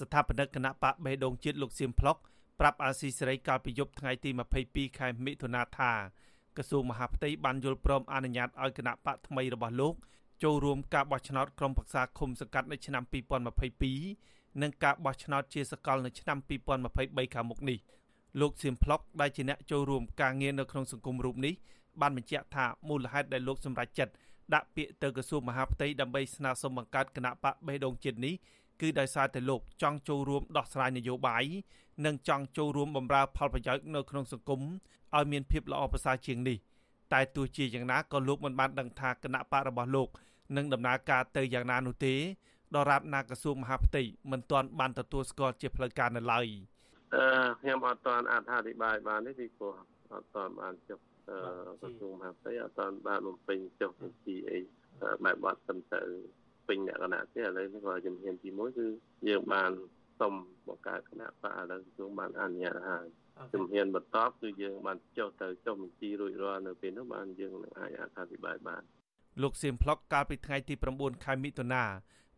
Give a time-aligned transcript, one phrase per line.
[0.00, 2.16] ស្ថាបនិកគណៈបកបេដងជាតិលោកសៀមផ្លុក
[2.60, 4.30] ប្រាប់អាស៊ីសេរីកាលពីយប់ថ្ងៃទី
[4.64, 5.92] 22ខែមិថុនាថា
[6.56, 9.94] ក្រសួងមហាផ្ទៃបានយល់ព្រមអនុញ្ញាតឲ្យគណៈបកថ្មីរបស់លោក
[10.42, 13.02] ចូលរួមការបោះឆ្នោតក្រុមប្រឹក្សាឃុំសង្កាត់នៅឆ្នាំ
[13.82, 16.38] 2022និងការបោះឆ្នោតជាសកលនៅឆ្នាំ
[16.86, 17.78] 2023ខាងមុខនេះ
[18.40, 21.54] លោកសៀមផ្លុកដែលជាអ្នកចូលរួមការងារនៅក្នុងសង្គមរូបនេះ
[22.00, 24.12] បានបញ្ជាក់ថាមូលហេតុដែលលោកសម្រេចចិត្ត
[24.54, 28.34] ដាក់ពាក្យទៅក្រសួងមហាផ្ទៃដើម្បីស្នើសុំបង្កើតគណៈបកបេះដូងជាតិនេះ
[28.80, 31.44] គឺដោយសារតែលោកចង់ចូលរួមដោះស្រាយនយោបាយ
[32.06, 34.60] និងចង់ចូលរួមបម្រើផលប្រយោជន៍នៅក្នុងសង្គម
[35.16, 36.58] ឲ្យមានភាពល្អប្រសើរជាងនេះ
[37.12, 40.08] តែទោះជាយ៉ាងណាក៏លោកមិនបានដឹងថាគណៈបករបស់លោក
[40.56, 42.14] នឹងដំណើរការទៅយ៉ាងណានោះទេ
[42.76, 46.46] ដរាបណាក្រសួងមហាផ្ទៃមិនទាន់បានទទួលស្គាល់ជាផ្លូវការនៅឡើយ
[47.14, 47.26] អឺ
[47.60, 49.74] ខ្ញុំអត់ទាន់អត្ថាធិប្បាយបានទេពីព្រោះ
[50.12, 50.98] អត់ទាន់បានចុះ
[51.80, 54.58] ក្រសួងមហាផ្ទៃអត់ទាន់បានបំពេញចុះបញ្ជីអី
[55.24, 56.02] បែបបត់ទៅទៅ
[56.68, 58.86] ពេញលក្ខណៈទេឥឡូវនេះក៏ជំហានទី1គឺ
[59.28, 59.70] យើងបាន
[60.20, 60.32] សុំ
[60.68, 63.06] បង្កើតគណៈបកឥឡូវក្រសួងបានអនុញ្ញាតហើយ
[63.54, 68.82] ជំហានបន្ទាប់គឺយើងបានចុះទៅចុះបញ្ជីរួចរាល់នៅពេលនោះបានយើងនឹងអាចអធិប្បាយបាន
[69.42, 71.84] លោកសៀមផ្លុកកាលពីថ្ងៃទី9ខែមិថុនា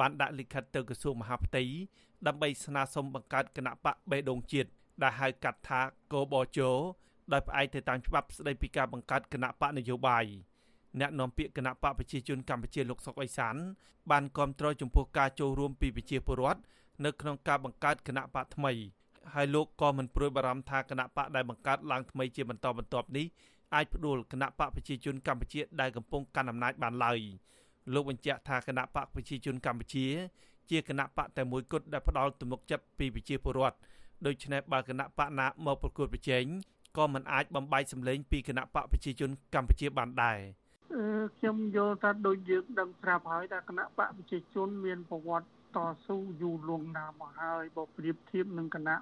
[0.00, 1.62] បានដាក់លិខិតទៅក្រសួងមហាផ្ទៃ
[2.26, 4.68] ដើម្បីស្នើសុំបង្កើតគណៈបកបេដងជាតិ
[5.02, 5.80] ដែលហៅកាត់ថា
[6.12, 6.58] កបជ
[7.32, 10.24] ដោយផ្អែកទៅតាមច្បាប់ស្តីពីការបង្កើតគណៈបកនយោបាយ
[11.00, 13.56] អ្នកនាំពាក្យគណៈបកប្រជាជនកម្ពុជាលោកសុកអេសាន
[14.10, 16.60] បានគាំទ្រចំពោះការចូលរួមពីប្រជាពលរដ្ឋ
[17.04, 18.72] នៅក្នុងការបង្កើតគណៈបកថ្មី
[19.34, 23.26] ហើយលោកក៏មិនព្រួយបារម្ភថាគណៈបកដែលបង្កើតឡើងថ្មីជាបន្តបន្ទាប់នេះ
[23.74, 27.18] អាចផ្ដួលគណៈបកប្រជាជនកម្ពុជាដែលកំពុងកាន់អំណាចបានឡើយ
[27.94, 30.06] លោកបញ្ជាក់ថាគណៈបកប្រជាជនកម្ពុជា
[30.70, 33.76] ជាគណៈបកតែមួយគត់ដែលផ្ដាល់ទំនុកចិត្តពីប្រជាពលរដ្ឋ
[34.26, 36.44] ដូច្នេះបើគណៈបកណាមកប្រកួតប្រជែង
[36.96, 40.38] ក៏មិនអាចបំបែកសម្លេងពីគណៈបកប្រជាជនកម្ពុជាបានដែរ
[41.36, 48.96] ខ្ញុំយល់ថាដូចយើងដឹងប្រាប់ហើយថាគណៈបកប្រជាជន មានប្រវត្តិតស៊ូយូរលង់ណាស់មកហើយបើប្រៀបធៀបនឹងគណៈ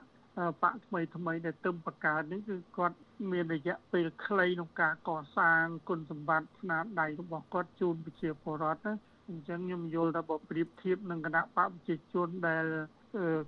[0.63, 2.97] បកថ្មីថ្មីដែលទឹមបង្កើតនេះគឺគាត់
[3.33, 8.95] មានរយៈពេលខ្លីក្នុងការកសាងគុណសម្បត្តិស្នាដៃរបស់គាត់ជូនប្រជាពលរដ្ឋណា
[9.29, 12.65] អញ្ចឹងខ្ញុំយល់ថាបើប្រៀបធៀបនឹងគណៈបកប្រជាជនដែល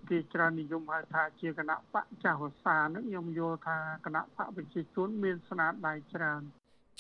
[0.09, 6.43] គេច្រើននិយមហៅថាជាគណៈបកចាស់វសានឹងខ្ញុំយល់ថាគណៈបកប្រជាជនមានស្នាដៃច្រើន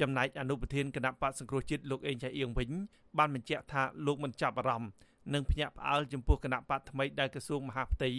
[0.00, 2.70] ចំណែកអនុប្រធានគណៈបកសង្គ្រោះជាតិលោកអេងចៃអៀងវិញ
[3.18, 4.90] បានបញ្ជាក់ថាលោកមិនចាប់អារម្មណ៍
[5.32, 8.10] និងភ្ញាក់ផ្អើលចំពោះគណៈបកថ្មីដែលក្រសួងមហាផ្ទៃ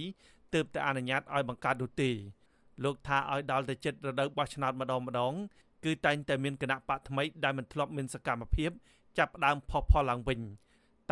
[0.53, 2.09] ទើបតែអនុញ្ញាតឲ្យបង្កើតនោះទេ
[2.83, 5.33] លោកថាឲ្យដល់ទៅចិត្តរដូវបោះឆ្នោតម្ដងម្ដង
[5.85, 8.71] គឺតែងតែមានគណៈបកថ្មីដែលមិនធ្លាប់មានសកម្មភាព
[9.17, 10.39] ចាប់ផ្ដើមផុសផុលឡើងវិញ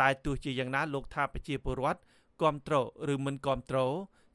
[0.00, 2.00] តែទោះជាយ៉ាងណាលោកថាប្រជាពលរដ្ឋ
[2.40, 3.92] គ្រប់គ្រងឬមិនគ្រប់គ្រង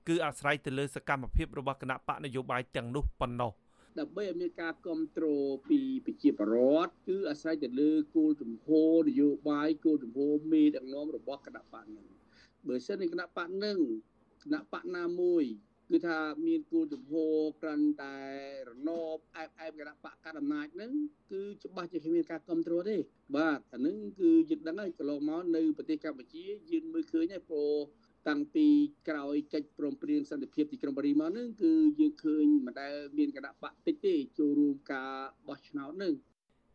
[0.07, 3.51] គឺអាស្រ័យទៅលើសកម្មភាពរបស់គណៈបកនយោបាយទាំងនោះប៉ុណ្ណោះ
[3.99, 12.07] ដើម្បីឲ្យមានការគ្រប់គ្រងពីប្រជាពលរដ្ឋគឺអាស្រ័យទៅលើគោលជំហរនយោបាយគោលជំហរមេដឹកនាំរបស់គណៈបកនឹង
[12.67, 13.77] បើសិនជាគណៈបកនឹង
[14.43, 15.43] គណៈបកណាមួយ
[15.91, 18.17] គឺថាមានគោលជំហរក្រាន់តែ
[18.69, 20.91] រណបអែបអែបគណៈបកកណ្ដាលអំណាចហ្នឹង
[21.31, 22.97] គឺច្បាស់ជាគ្មានការគ្រប់គ្រងទេ
[23.37, 27.75] បាទអាហ្នឹងគឺយើងដឹងហើយកន្លងមកនៅប្រទេសកម្ពុជាយើងមើលឃើញហើយព្រោះ
[28.27, 28.67] តាំងពី
[29.09, 35.11] ក្រោយកិច្ចព្រមព្រៀងសន្តិភាពទីក្រុងប៉ារីសមកហ្នឹងគឺយើងឃើញមិនដែលមានគណៈបកតិចទេចូលរួមការ
[35.47, 36.13] បោះឆ្នោតហ្នឹង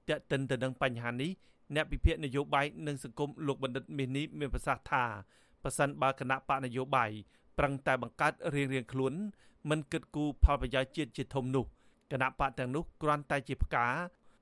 [0.09, 1.31] តេតិនទៅនឹងបញ្ហានេះ
[1.75, 5.05] អ្នកវិភាគនយោបាយនិងសង្គមលោកបណ្ឌិតមាសនេះមានប្រសាសន៍ថា
[5.63, 7.11] ប៉ះសិនបើគណៈបកនយោបាយ
[7.59, 9.13] ប្រឹងតែបង្កើតរៀងរៀងខ្លួន
[9.71, 11.65] មិនគិតគូរផលប្រយោជន៍ជាតិជាធំនោះ
[12.13, 13.87] គណៈបកទាំងនោះគ្រាន់តែជាផ្កា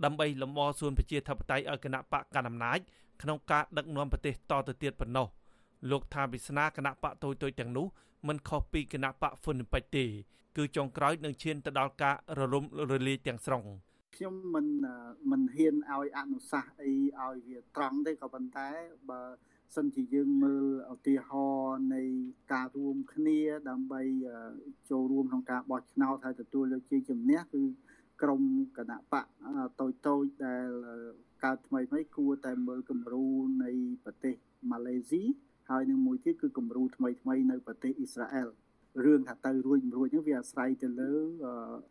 [0.04, 2.78] ដើម្បីលំអសួនប្រជាធិបតេយ្យឲ្យគណៈបកកណ្ដាលអំណាច
[3.22, 5.26] ក្នុងការដឹកនាំប្រទេសតទៅទៀតប៉ុណ្ណោះ
[5.90, 7.86] លោកថាវិស្នាគណៈបកតូចតូចទាំងនោះ
[8.28, 10.04] មិនខុសពីគណៈបកហ្វុនពេចទេ
[10.56, 13.62] គឺចុងក្រោយនឹងឈានទៅដល់ការរលំរលាយទាំងស្រុង
[14.16, 14.66] ខ្ញុំមិន
[15.30, 18.68] មិនហ៊ានឲ្យអនុសាសន៍អីឲ្យវាត្រង់ទេក៏ប៉ុន្តែ
[19.10, 19.22] បើ
[19.76, 20.64] សិនជាយើងមើល
[20.94, 22.02] ឧទាហរណ៍នៃ
[22.52, 24.02] ការរួមគ្នាដើម្បី
[24.90, 27.62] ចូលរួមក្នុងការបោះឆ្នោតហើយទទួលយកជ័យជំនះគឺ
[28.22, 28.42] ក្រម
[28.78, 29.26] គណៈបក
[29.80, 30.68] តូចតូចដែល
[31.44, 33.26] កើតថ្មីថ្មីគួរតែមើលគំរូ
[33.64, 33.70] នៃ
[34.04, 34.34] ប្រទេស
[34.70, 35.22] ម៉ាឡេស៊ី
[35.70, 38.48] ហើយនឹងមួយទៀតគឺគំរូថ្មីថ្មីនៅប្រទេសអ៊ីស្រាអែល
[39.04, 41.12] រឿងថាទៅរួចមិនរួចហ្នឹងវាអាស្រ័យទៅលើ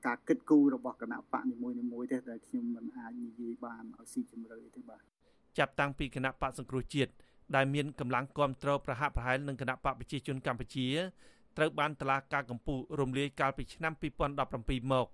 [0.07, 5.01] ការគិតគូររបស់គណៈបកនីមួយៗទេដែលខ្ញុំមិនអាចនិយាយបានឲ្យស៊ីជម្រៅទេបាទ
[5.57, 7.11] ចាប់តាំងពីគណៈបកសង្គ្រោះជាតិ
[7.55, 10.87] ដែលមានកម្លាំងគ្រប់គ្រងប្រហាក់ប្រហែលនឹងគណៈបកប្រជាជនកម្ពុជា
[11.57, 13.93] ត្រូវបានតឡាការកម្ពុជារំលាយកាលពីឆ្នាំ
[14.41, 15.07] 2017មក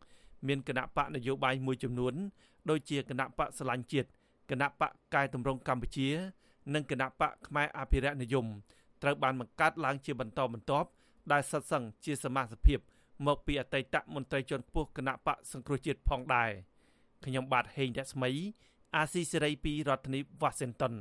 [0.48, 2.14] មានគណៈបកនយោបាយមួយចំនួន
[2.70, 4.10] ដូចជាគណៈបកស្លាញ់ជាតិ
[4.52, 6.10] គណៈបកកាយតម្រង់កម្ពុជា
[6.74, 8.46] និងគណៈបកខ្មែរអភិរក្សនិយម
[9.02, 10.90] ត្រូវបានបង្កើតឡើងជាបន្តបន្ទាប់
[11.32, 12.80] ដែលសិតសឹងជាសមាជិក
[13.26, 16.50] មកពីអតីតមន្ត្រីជាន់ខ្ពស់គណៈបកសង្គ្រោះជាតិផងដែរ
[17.26, 18.32] ខ្ញុំបាទហេងរស្មី
[18.96, 20.96] អាស៊ីសេរីពីរដ្ឋធានី Washington